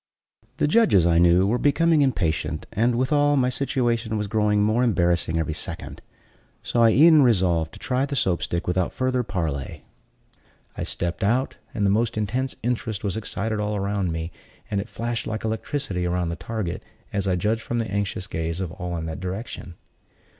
The 0.57 0.67
judges, 0.67 1.05
I 1.05 1.19
knew, 1.19 1.45
were 1.45 1.59
becoming 1.59 2.01
impatient, 2.01 2.65
and, 2.73 2.95
withal, 2.95 3.37
my 3.37 3.49
situation 3.49 4.17
was 4.17 4.25
growing 4.25 4.63
more 4.63 4.83
embarrassing 4.83 5.37
every 5.37 5.53
second; 5.53 6.01
so 6.63 6.81
I 6.81 6.89
e'en 6.89 7.21
resolved 7.21 7.71
to 7.73 7.77
try 7.79 8.07
the 8.07 8.15
Soap 8.15 8.41
stick 8.41 8.65
without 8.65 8.93
further 8.93 9.21
parley. 9.21 9.85
I 10.75 10.81
stepped 10.81 11.23
out, 11.23 11.57
and 11.71 11.85
the 11.85 11.91
most 11.91 12.17
intense 12.17 12.55
interest 12.63 13.03
was 13.03 13.15
excited 13.15 13.59
all 13.59 13.75
around 13.75 14.11
me, 14.11 14.31
and 14.71 14.81
it 14.81 14.89
flashed 14.89 15.27
like 15.27 15.45
electricity 15.45 16.07
around 16.07 16.29
the 16.29 16.35
target, 16.35 16.81
as 17.13 17.27
I 17.27 17.35
judged 17.35 17.61
from 17.61 17.77
the 17.77 17.91
anxious 17.91 18.25
gaze 18.25 18.59
of 18.59 18.71
all 18.71 18.97
in 18.97 19.05
that 19.05 19.19
direction. 19.19 19.75